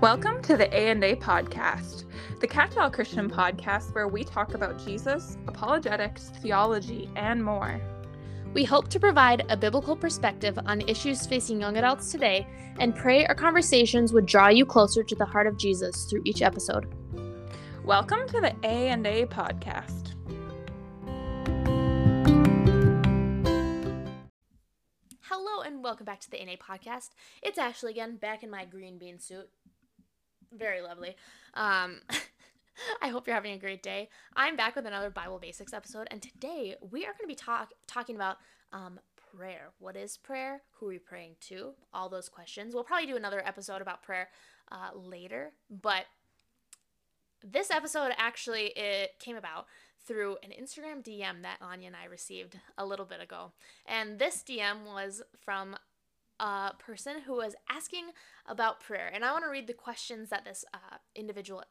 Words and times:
Welcome 0.00 0.42
to 0.42 0.56
the 0.56 0.72
A&A 0.72 1.16
podcast, 1.16 2.04
the 2.38 2.46
catch-all 2.46 2.88
Christian 2.88 3.28
podcast 3.28 3.92
where 3.96 4.06
we 4.06 4.22
talk 4.22 4.54
about 4.54 4.78
Jesus, 4.78 5.36
apologetics, 5.48 6.30
theology, 6.40 7.10
and 7.16 7.44
more. 7.44 7.80
We 8.54 8.62
hope 8.62 8.86
to 8.90 9.00
provide 9.00 9.44
a 9.48 9.56
biblical 9.56 9.96
perspective 9.96 10.56
on 10.66 10.82
issues 10.82 11.26
facing 11.26 11.60
young 11.60 11.78
adults 11.78 12.12
today 12.12 12.46
and 12.78 12.94
pray 12.94 13.26
our 13.26 13.34
conversations 13.34 14.12
would 14.12 14.24
draw 14.24 14.46
you 14.46 14.64
closer 14.64 15.02
to 15.02 15.16
the 15.16 15.24
heart 15.24 15.48
of 15.48 15.58
Jesus 15.58 16.04
through 16.04 16.22
each 16.24 16.42
episode. 16.42 16.94
Welcome 17.84 18.28
to 18.28 18.40
the 18.40 18.54
A&A 18.62 19.26
podcast. 19.26 20.14
Hello 25.22 25.62
and 25.62 25.82
welcome 25.82 26.06
back 26.06 26.20
to 26.20 26.30
the 26.30 26.40
A&A 26.40 26.56
podcast. 26.56 27.10
It's 27.42 27.58
Ashley 27.58 27.90
again, 27.90 28.16
back 28.16 28.44
in 28.44 28.50
my 28.50 28.64
green 28.64 28.96
bean 28.96 29.18
suit. 29.18 29.50
Very 30.56 30.80
lovely. 30.80 31.16
Um, 31.54 32.00
I 33.02 33.08
hope 33.08 33.26
you're 33.26 33.34
having 33.34 33.52
a 33.52 33.58
great 33.58 33.82
day. 33.82 34.08
I'm 34.36 34.56
back 34.56 34.76
with 34.76 34.86
another 34.86 35.10
Bible 35.10 35.38
Basics 35.38 35.72
episode, 35.72 36.08
and 36.10 36.22
today 36.22 36.76
we 36.80 37.04
are 37.04 37.12
going 37.12 37.22
to 37.22 37.26
be 37.26 37.34
talk- 37.34 37.72
talking 37.86 38.16
about 38.16 38.36
um, 38.72 39.00
prayer. 39.36 39.70
What 39.78 39.96
is 39.96 40.16
prayer? 40.16 40.62
Who 40.72 40.86
are 40.86 40.90
we 40.90 40.98
praying 40.98 41.36
to? 41.48 41.72
All 41.92 42.08
those 42.08 42.28
questions. 42.28 42.74
We'll 42.74 42.84
probably 42.84 43.06
do 43.06 43.16
another 43.16 43.42
episode 43.46 43.82
about 43.82 44.02
prayer 44.02 44.28
uh, 44.70 44.96
later, 44.96 45.52
but 45.70 46.04
this 47.44 47.70
episode 47.70 48.12
actually 48.16 48.72
it 48.76 49.18
came 49.20 49.36
about 49.36 49.66
through 50.06 50.36
an 50.42 50.50
Instagram 50.50 51.04
DM 51.04 51.42
that 51.42 51.58
Anya 51.60 51.88
and 51.88 51.96
I 51.96 52.06
received 52.06 52.58
a 52.78 52.86
little 52.86 53.04
bit 53.04 53.20
ago. 53.20 53.52
And 53.86 54.18
this 54.18 54.42
DM 54.42 54.86
was 54.86 55.22
from 55.44 55.76
a 56.40 56.72
person 56.78 57.22
who 57.26 57.34
was 57.36 57.54
asking 57.70 58.06
about 58.46 58.80
prayer. 58.80 59.10
And 59.12 59.24
I 59.24 59.32
want 59.32 59.44
to 59.44 59.50
read 59.50 59.66
the 59.66 59.72
questions 59.72 60.30
that 60.30 60.44
this 60.44 60.64
uh, 60.72 60.98
individual 61.14 61.62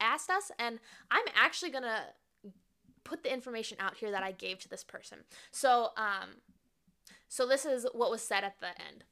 asked 0.00 0.30
us. 0.30 0.50
And 0.58 0.78
I'm 1.10 1.24
actually 1.34 1.70
going 1.70 1.84
to 1.84 2.02
put 3.04 3.22
the 3.22 3.32
information 3.32 3.76
out 3.80 3.96
here 3.96 4.10
that 4.10 4.22
I 4.22 4.32
gave 4.32 4.58
to 4.60 4.68
this 4.68 4.82
person. 4.82 5.18
So, 5.50 5.90
um, 5.96 6.40
so 7.28 7.46
this 7.46 7.64
is 7.64 7.86
what 7.92 8.10
was 8.10 8.22
said 8.22 8.44
at 8.44 8.60
the 8.60 8.68
end. 8.68 9.04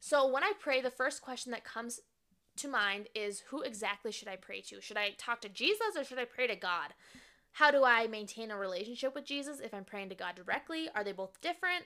So 0.00 0.26
when 0.26 0.42
I 0.42 0.52
pray, 0.58 0.80
the 0.80 0.90
first 0.90 1.22
question 1.22 1.52
that 1.52 1.64
comes 1.64 2.00
to 2.56 2.68
mind 2.68 3.06
is 3.14 3.44
who 3.48 3.62
exactly 3.62 4.12
should 4.12 4.28
I 4.28 4.36
pray 4.36 4.60
to? 4.62 4.80
Should 4.80 4.96
I 4.96 5.10
talk 5.16 5.40
to 5.42 5.48
Jesus 5.48 5.96
or 5.96 6.04
should 6.04 6.18
I 6.18 6.24
pray 6.24 6.46
to 6.48 6.56
God? 6.56 6.94
How 7.52 7.70
do 7.70 7.84
I 7.84 8.06
maintain 8.06 8.50
a 8.50 8.56
relationship 8.56 9.14
with 9.14 9.24
Jesus 9.24 9.60
if 9.60 9.72
I'm 9.74 9.84
praying 9.84 10.08
to 10.08 10.14
God 10.14 10.34
directly? 10.34 10.88
Are 10.94 11.04
they 11.04 11.12
both 11.12 11.40
different? 11.40 11.84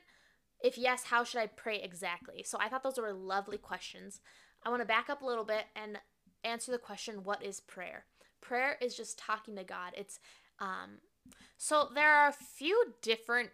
If 0.62 0.78
yes, 0.78 1.04
how 1.04 1.24
should 1.24 1.40
I 1.40 1.46
pray 1.46 1.80
exactly? 1.80 2.42
So 2.42 2.58
I 2.60 2.68
thought 2.68 2.82
those 2.82 2.98
were 2.98 3.12
lovely 3.12 3.58
questions. 3.58 4.20
I 4.64 4.70
want 4.70 4.82
to 4.82 4.86
back 4.86 5.10
up 5.10 5.22
a 5.22 5.26
little 5.26 5.44
bit 5.44 5.64
and 5.74 5.98
answer 6.44 6.72
the 6.72 6.78
question 6.78 7.24
what 7.24 7.42
is 7.44 7.60
prayer? 7.60 8.04
Prayer 8.40 8.76
is 8.80 8.96
just 8.96 9.18
talking 9.18 9.56
to 9.56 9.64
God. 9.64 9.92
It's 9.96 10.18
um 10.58 10.98
so 11.56 11.88
there 11.94 12.10
are 12.10 12.28
a 12.28 12.32
few 12.32 12.94
different 13.02 13.50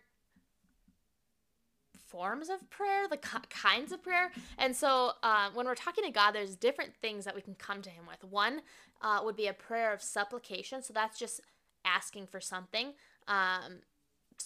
forms 2.13 2.51
of 2.51 2.69
prayer, 2.69 3.09
the 3.09 3.17
kinds 3.17 3.91
of 3.91 4.03
prayer. 4.03 4.31
And 4.59 4.77
so 4.77 5.13
uh, 5.23 5.49
when 5.55 5.65
we're 5.65 5.75
talking 5.75 6.05
to 6.05 6.11
God, 6.11 6.33
there's 6.33 6.57
different 6.57 6.95
things 7.01 7.25
that 7.25 7.35
we 7.35 7.41
can 7.41 7.55
come 7.55 7.81
to 7.81 7.89
Him 7.89 8.05
with. 8.07 8.23
One 8.31 8.61
uh, 9.01 9.21
would 9.25 9.35
be 9.35 9.47
a 9.47 9.55
prayer 9.55 9.95
of 9.95 10.03
supplication. 10.03 10.83
So 10.83 10.93
that's 10.93 11.19
just 11.19 11.41
asking 11.87 12.27
for 12.27 12.41
something. 12.41 12.93
Um, 13.27 13.81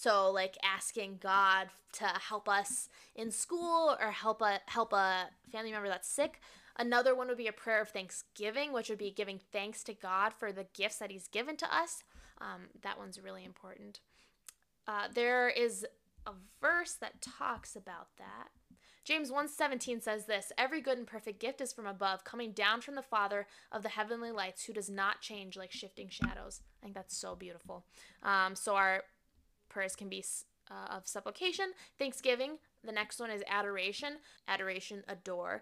so 0.01 0.31
like 0.31 0.57
asking 0.63 1.19
God 1.21 1.67
to 1.93 2.05
help 2.05 2.47
us 2.47 2.89
in 3.15 3.31
school 3.31 3.97
or 3.99 4.11
help 4.11 4.41
a 4.41 4.59
help 4.67 4.93
a 4.93 5.29
family 5.51 5.71
member 5.71 5.89
that's 5.89 6.07
sick. 6.07 6.39
Another 6.79 7.15
one 7.15 7.27
would 7.27 7.37
be 7.37 7.47
a 7.47 7.53
prayer 7.53 7.81
of 7.81 7.89
thanksgiving, 7.89 8.71
which 8.71 8.89
would 8.89 8.99
be 8.99 9.09
giving 9.09 9.39
thanks 9.51 9.83
to 9.83 9.93
God 9.93 10.33
for 10.33 10.51
the 10.51 10.67
gifts 10.73 10.97
that 10.97 11.09
He's 11.09 11.27
given 11.27 11.57
to 11.57 11.75
us. 11.75 12.03
Um, 12.39 12.67
that 12.83 12.99
one's 12.99 13.19
really 13.19 13.43
important. 13.43 13.99
Uh, 14.87 15.07
there 15.13 15.49
is 15.49 15.85
a 16.27 16.31
verse 16.61 16.93
that 16.93 17.21
talks 17.21 17.75
about 17.75 18.09
that. 18.17 18.49
James 19.03 19.31
1:17 19.31 20.03
says 20.03 20.25
this, 20.25 20.51
every 20.57 20.81
good 20.81 20.97
and 20.97 21.07
perfect 21.07 21.39
gift 21.39 21.61
is 21.61 21.71
from 21.71 21.87
above, 21.87 22.25
coming 22.25 22.51
down 22.51 22.81
from 22.81 22.95
the 22.95 23.01
Father 23.01 23.47
of 23.71 23.81
the 23.81 23.89
heavenly 23.89 24.31
lights, 24.31 24.65
who 24.65 24.73
does 24.73 24.89
not 24.89 25.21
change 25.21 25.55
like 25.55 25.71
shifting 25.71 26.09
shadows. 26.09 26.61
I 26.81 26.83
think 26.83 26.93
that's 26.93 27.15
so 27.15 27.33
beautiful. 27.33 27.85
Um, 28.21 28.53
so 28.53 28.75
our 28.75 29.03
prayers 29.77 29.95
can 29.95 30.09
be 30.09 30.25
uh, 30.71 30.95
of 30.95 31.07
supplication, 31.07 31.67
thanksgiving. 31.99 32.57
The 32.83 32.91
next 32.91 33.19
one 33.19 33.29
is 33.29 33.43
adoration. 33.47 34.13
Adoration, 34.47 35.03
adore. 35.07 35.61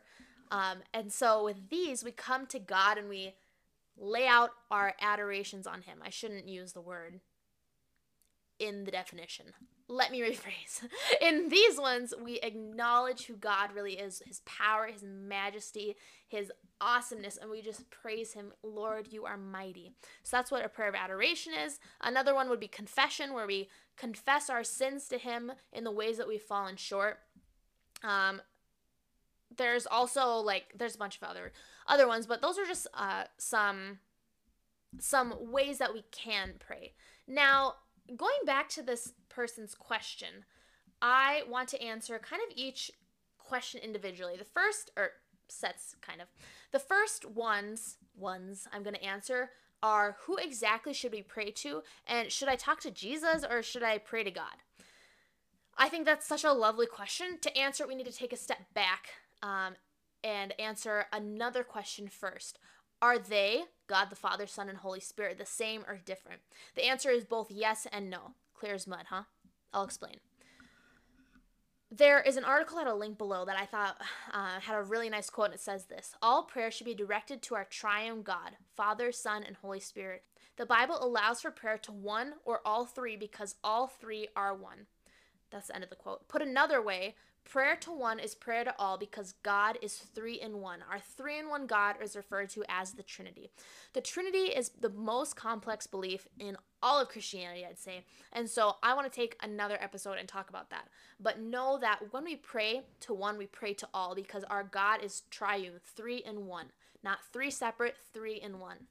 Um, 0.52 0.78
and 0.94 1.12
so 1.12 1.44
with 1.44 1.70
these, 1.70 2.02
we 2.02 2.12
come 2.12 2.46
to 2.48 2.60
God 2.60 2.98
and 2.98 3.10
we 3.10 3.34
lay 3.98 4.26
out 4.26 4.52
our 4.72 4.94
adorations 5.02 5.68
on 5.68 5.82
Him. 5.82 5.98
I 6.02 6.10
shouldn't 6.10 6.48
use 6.48 6.72
the 6.72 6.80
word 6.80 7.20
in 8.60 8.84
the 8.84 8.92
definition. 8.92 9.48
Let 9.88 10.12
me 10.12 10.22
rephrase. 10.22 10.82
In 11.22 11.50
these 11.50 11.78
ones, 11.80 12.14
we 12.24 12.40
acknowledge 12.40 13.26
who 13.26 13.36
God 13.36 13.72
really 13.74 13.94
is, 13.94 14.24
his 14.26 14.42
power, 14.46 14.88
his 14.88 15.04
majesty, 15.04 15.96
his 16.28 16.52
awesomeness, 16.82 17.38
and 17.38 17.52
we 17.52 17.62
just 17.62 17.90
praise 17.92 18.34
him. 18.34 18.52
Lord, 18.64 19.12
you 19.12 19.26
are 19.26 19.38
mighty. 19.38 19.92
So 20.24 20.38
that's 20.38 20.50
what 20.52 20.66
a 20.66 20.70
prayer 20.70 20.90
of 20.90 20.96
adoration 20.96 21.54
is. 21.54 21.80
Another 22.02 22.34
one 22.34 22.50
would 22.50 22.60
be 22.60 22.68
confession, 22.68 23.34
where 23.34 23.46
we 23.46 23.70
confess 23.96 24.50
our 24.50 24.64
sins 24.64 25.08
to 25.10 25.18
him 25.20 25.52
in 25.72 25.84
the 25.84 25.92
ways 25.92 26.18
that 26.18 26.28
we've 26.28 26.42
fallen 26.42 26.78
short. 26.78 27.20
Um, 28.04 28.42
there's 29.56 29.86
also 29.86 30.38
like 30.38 30.74
there's 30.76 30.96
a 30.96 31.00
bunch 31.00 31.18
of 31.18 31.24
other 31.24 31.52
other 31.88 32.08
ones, 32.08 32.26
but 32.26 32.42
those 32.42 32.58
are 32.58 32.66
just 32.66 32.88
uh, 32.94 33.26
some 33.38 34.00
some 35.00 35.34
ways 35.52 35.78
that 35.78 35.94
we 35.94 36.04
can 36.12 36.54
pray. 36.60 36.94
Now, 37.28 37.76
going 38.16 38.46
back 38.46 38.70
to 38.70 38.82
this 38.82 39.14
person's 39.30 39.76
question, 39.76 40.46
I 41.02 41.44
want 41.50 41.70
to 41.70 41.82
answer 41.82 42.20
kind 42.20 42.42
of 42.48 42.56
each 42.56 42.92
question 43.38 43.82
individually. 43.84 44.36
The 44.38 44.46
first, 44.46 44.92
or 44.98 45.12
sets 45.48 45.96
kind 46.02 46.22
of, 46.22 46.28
the 46.72 46.80
first 46.80 47.26
ones, 47.26 47.98
ones 48.18 48.68
I'm 48.74 48.84
going 48.84 48.96
to 48.96 49.04
answer 49.04 49.52
are 49.84 50.18
who 50.22 50.38
exactly 50.38 50.94
should 50.94 51.12
we 51.12 51.22
pray 51.22 51.52
to? 51.52 51.84
And 52.08 52.32
should 52.32 52.48
I 52.48 52.56
talk 52.56 52.80
to 52.82 52.92
Jesus 52.92 53.46
or 53.48 53.62
should 53.62 53.84
I 53.84 53.98
pray 53.98 54.24
to 54.24 54.32
God? 54.32 54.56
I 55.78 55.90
think 55.90 56.06
that's 56.06 56.28
such 56.28 56.44
a 56.44 56.54
lovely 56.54 56.88
question. 56.88 57.38
To 57.42 57.58
answer 57.58 57.84
it, 57.84 57.90
we 57.90 57.96
need 57.96 58.06
to 58.06 58.12
take 58.12 58.34
a 58.34 58.38
step 58.38 58.74
back 58.74 59.10
um, 59.44 59.76
and 60.24 60.60
answer 60.60 61.06
another 61.12 61.64
question 61.64 62.08
first. 62.08 62.58
Are 63.06 63.20
they, 63.20 63.66
God 63.86 64.08
the 64.10 64.16
Father, 64.16 64.48
Son, 64.48 64.68
and 64.68 64.80
Holy 64.80 65.00
Spirit, 65.00 65.38
the 65.38 65.46
same 65.46 65.84
or 65.88 66.02
different? 66.04 66.42
The 66.74 66.86
answer 66.86 67.12
is 67.12 67.24
both 67.24 67.52
yes 67.52 67.86
and 67.94 68.10
no. 68.10 68.32
Clear 68.56 68.74
as 68.74 68.88
mud, 68.88 69.06
huh? 69.12 69.26
I'll 69.72 69.84
explain. 69.84 70.16
There 71.92 72.20
is 72.20 72.36
an 72.36 72.44
article 72.44 72.80
at 72.80 72.88
a 72.88 72.96
link 72.96 73.20
below 73.20 73.46
that 73.46 73.60
I 73.60 73.68
thought 73.68 74.02
uh, 74.34 74.60
had 74.60 74.76
a 74.76 74.82
really 74.82 75.12
nice 75.12 75.30
quote, 75.30 75.50
and 75.50 75.54
it 75.54 75.60
says 75.60 75.86
this 75.86 76.16
All 76.20 76.42
prayer 76.46 76.72
should 76.72 76.88
be 76.88 76.96
directed 76.96 77.44
to 77.44 77.54
our 77.54 77.66
triune 77.66 78.24
God, 78.24 78.58
Father, 78.76 79.12
Son, 79.12 79.44
and 79.44 79.58
Holy 79.58 79.80
Spirit. 79.80 80.24
The 80.58 80.66
Bible 80.66 80.98
allows 81.00 81.42
for 81.42 81.52
prayer 81.52 81.78
to 81.78 81.92
one 81.92 82.34
or 82.44 82.62
all 82.66 82.88
three 82.88 83.16
because 83.16 83.54
all 83.64 83.86
three 83.86 84.30
are 84.36 84.56
one. 84.56 84.88
That's 85.52 85.68
the 85.68 85.76
end 85.76 85.84
of 85.84 85.92
the 85.92 85.96
quote. 85.96 86.28
Put 86.28 86.42
another 86.42 86.82
way, 86.82 87.14
prayer 87.46 87.76
to 87.78 87.92
one 87.92 88.20
is 88.20 88.36
prayer 88.36 88.64
to 88.64 88.76
all 88.78 88.98
because 88.98 89.36
God 89.44 89.78
is 89.82 89.96
three 89.96 90.42
in 90.42 90.60
one. 90.60 90.80
Our 90.90 91.00
three 91.00 91.40
in 91.40 91.48
one 91.48 91.68
God 91.68 91.96
is 92.02 92.16
referred 92.16 92.50
to 92.52 92.64
as 92.68 92.94
the 92.94 93.04
Trinity. 93.04 93.52
The 93.94 94.02
Trinity 94.02 94.50
is 94.50 94.70
the 94.70 94.90
most 94.90 95.36
complex 95.36 95.88
belief 95.88 96.28
in 96.40 96.58
all 96.84 97.00
of 97.00 97.10
Christianity, 97.10 97.66
I'd 97.66 97.80
say. 97.80 98.04
And 98.34 98.50
so 98.50 98.76
I 98.84 98.94
want 98.94 99.12
to 99.12 99.16
take 99.16 99.38
another 99.42 99.78
episode 99.80 100.18
and 100.20 100.28
talk 100.28 100.50
about 100.50 100.70
that. 100.72 100.90
But 101.20 101.40
know 101.40 101.78
that 101.80 102.00
when 102.12 102.24
we 102.24 102.36
pray 102.36 102.84
to 103.02 103.14
one, 103.14 103.38
we 103.38 103.46
pray 103.46 103.74
to 103.76 103.88
all 103.94 104.16
because 104.16 104.44
our 104.46 104.64
God 104.64 105.04
is 105.04 105.22
triune, 105.30 105.80
three 105.84 106.18
in 106.18 106.48
one, 106.48 106.68
not 107.04 107.20
three 107.32 107.52
separate, 107.52 107.96
three 108.14 108.36
in 108.42 108.60
one. 108.60 108.88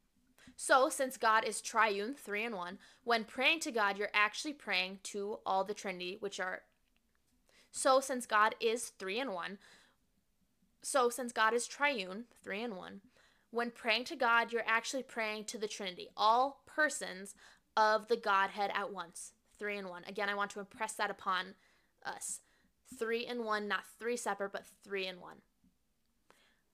So, 0.56 0.88
since 0.88 1.16
God 1.16 1.44
is 1.44 1.60
triune, 1.60 2.14
three 2.14 2.44
in 2.44 2.54
one, 2.54 2.78
when 3.02 3.24
praying 3.24 3.60
to 3.60 3.72
God, 3.72 3.98
you're 3.98 4.08
actually 4.14 4.52
praying 4.52 5.00
to 5.04 5.38
all 5.44 5.64
the 5.64 5.74
Trinity, 5.74 6.16
which 6.20 6.38
are. 6.38 6.62
So, 7.76 7.98
since 7.98 8.24
God 8.24 8.54
is 8.60 8.92
three 9.00 9.18
in 9.18 9.32
one, 9.32 9.58
so 10.80 11.08
since 11.10 11.32
God 11.32 11.52
is 11.52 11.66
triune, 11.66 12.26
three 12.40 12.62
in 12.62 12.76
one, 12.76 13.00
when 13.50 13.72
praying 13.72 14.04
to 14.04 14.16
God, 14.16 14.52
you're 14.52 14.62
actually 14.64 15.02
praying 15.02 15.46
to 15.46 15.58
the 15.58 15.66
Trinity, 15.66 16.08
all 16.16 16.62
persons 16.66 17.34
of 17.76 18.06
the 18.06 18.16
Godhead 18.16 18.70
at 18.72 18.92
once, 18.92 19.32
three 19.58 19.76
in 19.76 19.88
one. 19.88 20.04
Again, 20.04 20.28
I 20.28 20.36
want 20.36 20.52
to 20.52 20.60
impress 20.60 20.92
that 20.92 21.10
upon 21.10 21.54
us. 22.06 22.40
Three 22.96 23.26
in 23.26 23.44
one, 23.44 23.66
not 23.66 23.82
three 23.98 24.16
separate, 24.16 24.52
but 24.52 24.66
three 24.84 25.08
in 25.08 25.20
one. 25.20 25.38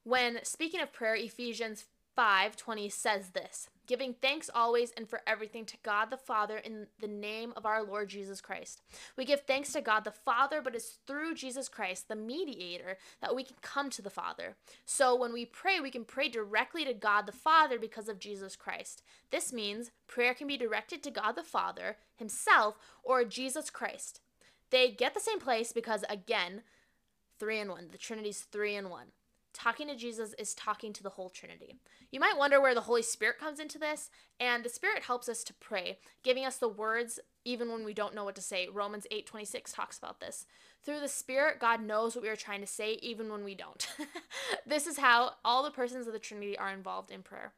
When 0.05 0.45
speaking 0.45 0.83
of 0.83 0.93
prayer, 0.93 1.15
Ephesians 1.15 1.87
5:20 2.17 2.91
says 2.91 3.31
this, 3.31 3.69
giving 3.87 4.15
thanks 4.15 4.49
always 4.55 4.93
and 4.93 5.09
for 5.09 5.21
everything 5.27 5.65
to 5.67 5.77
God 5.83 6.11
the 6.11 6.17
Father 6.17 6.59
in 6.59 6.87
the 7.01 7.09
name 7.09 7.53
of 7.57 7.67
our 7.67 7.83
Lord 7.83 8.09
Jesus 8.09 8.41
Christ. 8.41 8.83
We 9.17 9.25
give 9.25 9.41
thanks 9.41 9.73
to 9.73 9.81
God 9.81 10.05
the 10.05 10.13
Father, 10.13 10.61
but 10.63 10.75
it's 10.75 10.99
through 11.07 11.35
Jesus 11.35 11.69
Christ, 11.69 12.07
the 12.07 12.15
mediator, 12.15 12.99
that 13.21 13.35
we 13.35 13.43
can 13.43 13.57
come 13.63 13.91
to 13.91 14.03
the 14.03 14.11
Father. 14.11 14.57
So 14.85 15.15
when 15.17 15.33
we 15.33 15.45
pray, 15.45 15.81
we 15.81 15.91
can 15.91 16.05
pray 16.05 16.29
directly 16.29 16.85
to 16.85 16.95
God 16.95 17.27
the 17.27 17.33
Father 17.33 17.79
because 17.79 18.09
of 18.09 18.21
Jesus 18.21 18.55
Christ. 18.55 19.03
This 19.31 19.53
means 19.53 19.91
prayer 20.07 20.35
can 20.35 20.47
be 20.47 20.57
directed 20.57 21.03
to 21.03 21.11
God 21.11 21.33
the 21.33 21.43
Father 21.43 21.97
himself 22.17 22.79
or 23.03 23.25
Jesus 23.25 23.71
Christ. 23.71 24.21
They 24.71 24.91
get 24.91 25.15
the 25.15 25.21
same 25.21 25.41
place 25.41 25.73
because 25.73 26.05
again, 26.09 26.63
3 27.41 27.59
in 27.59 27.69
1. 27.71 27.89
The 27.91 27.99
Trinity's 27.99 28.43
3 28.43 28.77
in 28.77 28.89
1 28.91 29.07
talking 29.53 29.89
to 29.89 29.97
Jesus 29.97 30.35
is 30.39 30.55
talking 30.55 30.93
to 30.93 31.03
the 31.03 31.11
whole 31.11 31.31
Trinity. 31.31 31.77
You 32.11 32.21
might 32.21 32.39
wonder 32.39 32.61
where 32.61 32.75
the 32.75 32.83
Holy 32.83 33.03
Spirit 33.03 33.39
comes 33.39 33.61
into 33.61 33.79
this, 33.79 34.11
and 34.39 34.65
the 34.65 34.69
Spirit 34.69 35.05
helps 35.05 35.29
us 35.29 35.45
to 35.45 35.55
pray, 35.55 35.99
giving 36.23 36.45
us 36.45 36.57
the 36.57 36.69
words 36.69 37.21
even 37.45 37.71
when 37.71 37.85
we 37.85 37.95
don't 37.95 38.15
know 38.15 38.25
what 38.25 38.35
to 38.37 38.43
say. 38.43 38.69
Romans 38.69 39.07
8:26 39.11 39.73
talks 39.73 39.99
about 39.99 40.21
this. 40.21 40.47
Through 40.83 41.01
the 41.01 41.09
Spirit, 41.09 41.59
God 41.59 41.83
knows 41.83 42.15
what 42.15 42.23
we 42.23 42.29
are 42.29 42.37
trying 42.37 42.61
to 42.61 42.67
say 42.67 42.95
even 42.95 43.31
when 43.31 43.45
we 43.45 43.55
don't. 43.55 43.87
this 44.67 44.87
is 44.87 44.99
how 44.99 45.35
all 45.45 45.63
the 45.63 45.71
persons 45.71 46.07
of 46.07 46.13
the 46.13 46.19
Trinity 46.19 46.57
are 46.57 46.73
involved 46.73 47.11
in 47.11 47.23
prayer. 47.23 47.53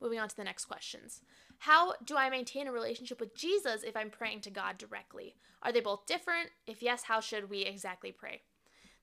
Moving 0.00 0.18
on 0.18 0.28
to 0.28 0.36
the 0.36 0.44
next 0.44 0.66
questions. 0.66 1.20
How 1.58 1.94
do 2.04 2.16
I 2.16 2.28
maintain 2.28 2.66
a 2.66 2.72
relationship 2.72 3.18
with 3.18 3.34
Jesus 3.34 3.82
if 3.82 3.96
I'm 3.96 4.10
praying 4.10 4.42
to 4.42 4.50
God 4.50 4.78
directly? 4.78 5.36
Are 5.62 5.72
they 5.72 5.80
both 5.80 6.06
different? 6.06 6.50
If 6.66 6.82
yes, 6.82 7.04
how 7.04 7.20
should 7.20 7.48
we 7.48 7.62
exactly 7.62 8.12
pray? 8.12 8.42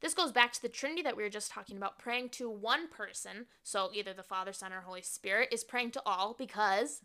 This 0.04 0.14
goes 0.14 0.34
back 0.34 0.52
to 0.52 0.62
the 0.62 0.68
Trinity 0.68 1.02
that 1.04 1.16
we 1.16 1.24
were 1.24 1.30
just 1.30 1.50
talking 1.50 1.78
about. 1.78 1.98
Praying 1.98 2.30
to 2.32 2.50
one 2.50 2.90
person, 2.90 3.46
so 3.64 3.90
either 3.94 4.12
the 4.14 4.22
Father, 4.22 4.52
Son, 4.52 4.74
or 4.74 4.82
Holy 4.82 5.02
Spirit, 5.02 5.48
is 5.50 5.64
praying 5.64 5.92
to 5.92 6.02
all 6.06 6.36
because 6.38 7.00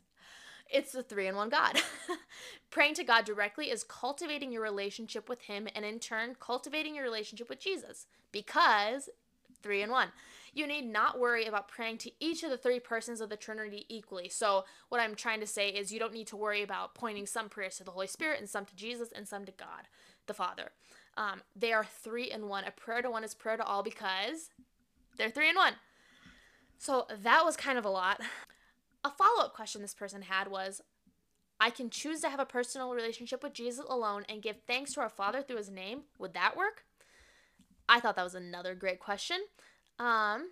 it's 0.68 0.90
the 0.90 1.04
three 1.04 1.28
in 1.28 1.36
one 1.36 1.48
God. 1.48 1.80
praying 2.70 2.94
to 2.94 3.04
God 3.04 3.24
directly 3.24 3.70
is 3.70 3.84
cultivating 3.84 4.50
your 4.50 4.62
relationship 4.62 5.28
with 5.28 5.42
Him 5.42 5.68
and 5.76 5.84
in 5.84 6.00
turn 6.00 6.34
cultivating 6.40 6.96
your 6.96 7.04
relationship 7.04 7.48
with 7.48 7.60
Jesus 7.60 8.06
because 8.32 9.08
three 9.62 9.80
in 9.80 9.90
one. 9.90 10.08
You 10.52 10.66
need 10.66 10.86
not 10.86 11.20
worry 11.20 11.44
about 11.44 11.68
praying 11.68 11.98
to 11.98 12.10
each 12.18 12.42
of 12.42 12.50
the 12.50 12.56
three 12.56 12.80
persons 12.80 13.20
of 13.20 13.28
the 13.28 13.36
Trinity 13.36 13.86
equally. 13.88 14.28
So, 14.28 14.64
what 14.88 15.00
I'm 15.00 15.14
trying 15.14 15.38
to 15.38 15.46
say 15.46 15.68
is 15.68 15.92
you 15.92 16.00
don't 16.00 16.12
need 16.12 16.26
to 16.28 16.36
worry 16.36 16.64
about 16.64 16.96
pointing 16.96 17.26
some 17.26 17.48
prayers 17.48 17.76
to 17.76 17.84
the 17.84 17.92
Holy 17.92 18.08
Spirit 18.08 18.40
and 18.40 18.48
some 18.48 18.64
to 18.64 18.74
Jesus 18.74 19.12
and 19.14 19.28
some 19.28 19.44
to 19.44 19.52
God, 19.52 19.86
the 20.26 20.34
Father. 20.34 20.72
Um, 21.18 21.42
they 21.56 21.72
are 21.72 21.84
three 21.84 22.30
in 22.30 22.48
one. 22.48 22.62
A 22.64 22.70
prayer 22.70 23.02
to 23.02 23.10
one 23.10 23.24
is 23.24 23.34
prayer 23.34 23.56
to 23.56 23.64
all 23.64 23.82
because 23.82 24.50
they're 25.16 25.30
three 25.30 25.50
in 25.50 25.56
one. 25.56 25.74
So 26.78 27.06
that 27.22 27.44
was 27.44 27.56
kind 27.56 27.76
of 27.76 27.84
a 27.84 27.90
lot. 27.90 28.20
A 29.04 29.10
follow 29.10 29.44
up 29.44 29.52
question 29.52 29.82
this 29.82 29.94
person 29.94 30.22
had 30.22 30.48
was 30.48 30.80
I 31.60 31.70
can 31.70 31.90
choose 31.90 32.20
to 32.20 32.28
have 32.28 32.38
a 32.38 32.46
personal 32.46 32.94
relationship 32.94 33.42
with 33.42 33.52
Jesus 33.52 33.84
alone 33.88 34.24
and 34.28 34.42
give 34.42 34.58
thanks 34.66 34.94
to 34.94 35.00
our 35.00 35.08
Father 35.08 35.42
through 35.42 35.56
his 35.56 35.70
name. 35.70 36.02
Would 36.18 36.34
that 36.34 36.56
work? 36.56 36.84
I 37.88 37.98
thought 37.98 38.14
that 38.14 38.24
was 38.24 38.36
another 38.36 38.76
great 38.76 39.00
question. 39.00 39.38
Um, 39.98 40.50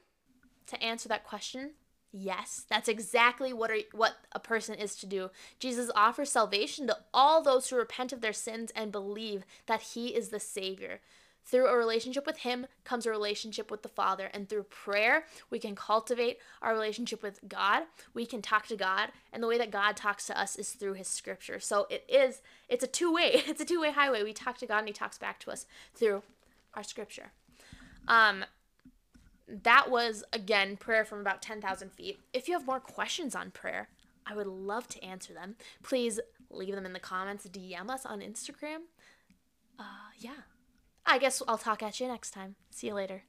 to 0.67 0.83
answer 0.83 1.09
that 1.09 1.23
question, 1.23 1.75
Yes, 2.19 2.65
that's 2.71 2.89
exactly 2.89 3.53
what 3.53 3.71
are, 3.71 3.81
what 3.93 4.17
a 4.33 4.41
person 4.41 4.75
is 4.75 4.97
to 4.97 5.07
do. 5.07 5.29
Jesus 5.59 5.91
offers 5.95 6.33
salvation 6.33 6.87
to 6.87 6.97
all 7.13 7.43
those 7.43 7.69
who 7.69 7.77
repent 7.77 8.11
of 8.11 8.23
their 8.23 8.33
sins 8.33 8.73
and 8.75 8.91
believe 8.91 9.45
that 9.67 9.83
he 9.83 10.09
is 10.09 10.31
the 10.31 10.41
savior. 10.41 11.01
Through 11.45 11.67
a 11.67 11.77
relationship 11.77 12.27
with 12.27 12.39
him 12.39 12.67
comes 12.85 13.05
a 13.05 13.11
relationship 13.11 13.71
with 13.71 13.83
the 13.83 13.91
Father, 13.91 14.31
and 14.33 14.49
through 14.49 14.63
prayer, 14.65 15.27
we 15.51 15.59
can 15.59 15.77
cultivate 15.77 16.39
our 16.63 16.73
relationship 16.73 17.23
with 17.23 17.39
God. 17.47 17.83
We 18.15 18.25
can 18.25 18.41
talk 18.41 18.67
to 18.69 18.77
God, 18.77 19.11
and 19.31 19.43
the 19.43 19.47
way 19.47 19.59
that 19.59 19.71
God 19.71 19.95
talks 19.95 20.27
to 20.27 20.41
us 20.41 20.57
is 20.57 20.71
through 20.71 20.95
his 20.95 21.09
scripture. 21.09 21.61
So 21.61 21.87
it 21.91 22.05
is 22.09 22.41
it's 22.69 22.83
a 22.83 22.89
two-way. 22.89 23.43
It's 23.47 23.61
a 23.61 23.67
two-way 23.67 23.93
highway. 23.93 24.25
We 24.25 24.33
talk 24.33 24.57
to 24.59 24.67
God 24.67 24.79
and 24.79 24.89
he 24.89 24.95
talks 24.95 25.19
back 25.19 25.39
to 25.41 25.51
us 25.51 25.67
through 25.95 26.23
our 26.73 26.83
scripture. 26.83 27.31
Um 28.09 28.47
that 29.49 29.91
was 29.91 30.25
again 30.33 30.77
prayer 30.77 31.05
from 31.05 31.21
about 31.21 31.43
10,000 31.43 31.93
feet. 31.93 32.21
If 32.33 32.49
you 32.49 32.55
have 32.55 32.67
more 32.67 32.81
questions 32.81 33.35
on 33.35 33.51
prayer, 33.51 33.89
I 34.27 34.35
would 34.35 34.47
love 34.47 34.89
to 34.89 35.05
answer 35.05 35.33
them. 35.33 35.57
Please 35.83 36.19
leave 36.51 36.75
them 36.75 36.87
in 36.87 36.93
the 36.93 37.01
comments, 37.01 37.47
DM 37.49 37.91
us 37.91 38.05
on 38.05 38.21
Instagram. 38.21 38.79
Uh, 39.79 40.11
yeah. 40.19 40.43
I 41.05 41.19
guess 41.19 41.43
I'll 41.47 41.59
talk 41.59 41.83
at 41.83 42.01
you 42.01 42.09
next 42.09 42.33
time. 42.33 42.57
See 42.71 42.89
you 42.89 42.95
later. 42.95 43.23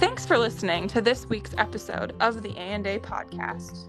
Thanks 0.00 0.26
for 0.26 0.38
listening 0.38 0.88
to 0.88 1.00
this 1.00 1.26
week's 1.26 1.54
episode 1.58 2.14
of 2.20 2.42
the 2.42 2.50
A&A 2.56 2.98
podcast 3.00 3.88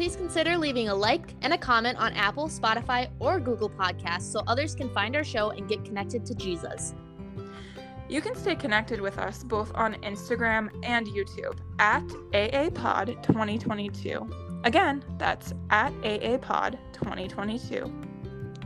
please 0.00 0.16
consider 0.16 0.56
leaving 0.56 0.88
a 0.88 0.94
like 0.94 1.34
and 1.42 1.52
a 1.52 1.58
comment 1.58 1.98
on 1.98 2.10
Apple, 2.14 2.48
Spotify, 2.48 3.06
or 3.18 3.38
Google 3.38 3.68
Podcasts 3.68 4.32
so 4.32 4.42
others 4.46 4.74
can 4.74 4.88
find 4.94 5.14
our 5.14 5.22
show 5.22 5.50
and 5.50 5.68
get 5.68 5.84
connected 5.84 6.24
to 6.24 6.34
Jesus. 6.34 6.94
You 8.08 8.22
can 8.22 8.34
stay 8.34 8.54
connected 8.54 8.98
with 8.98 9.18
us 9.18 9.44
both 9.44 9.70
on 9.74 9.96
Instagram 9.96 10.70
and 10.84 11.06
YouTube 11.06 11.58
at 11.80 12.02
AAPod 12.32 13.22
2022. 13.22 14.26
Again, 14.64 15.04
that's 15.18 15.52
at 15.68 15.92
AAPod 16.00 16.78
2022. 16.94 17.92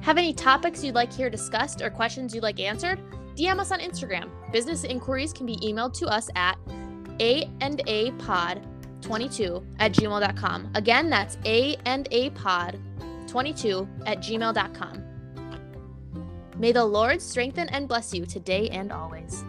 Have 0.02 0.18
any 0.18 0.32
topics 0.32 0.84
you'd 0.84 0.94
like 0.94 1.12
here 1.12 1.30
discussed 1.30 1.82
or 1.82 1.90
questions 1.90 2.32
you'd 2.32 2.44
like 2.44 2.60
answered? 2.60 3.00
DM 3.34 3.58
us 3.58 3.72
on 3.72 3.80
Instagram. 3.80 4.30
Business 4.52 4.84
inquiries 4.84 5.32
can 5.32 5.46
be 5.46 5.56
emailed 5.56 5.94
to 5.94 6.06
us 6.06 6.30
at 6.36 6.56
a 7.18 7.50
and 7.60 7.82
a 7.88 8.12
pod 8.12 8.64
22 9.04 9.64
at 9.78 9.92
gmail.com. 9.92 10.70
Again, 10.74 11.10
that's 11.10 11.38
A 11.44 11.76
and 11.84 12.08
A 12.10 12.30
pod 12.30 12.80
22 13.28 13.88
at 14.06 14.18
gmail.com. 14.18 15.02
May 16.56 16.72
the 16.72 16.84
Lord 16.84 17.20
strengthen 17.20 17.68
and 17.70 17.88
bless 17.88 18.14
you 18.14 18.24
today 18.26 18.68
and 18.68 18.92
always. 18.92 19.44